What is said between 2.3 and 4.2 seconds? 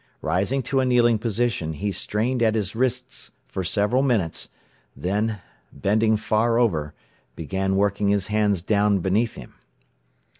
at his wrists for several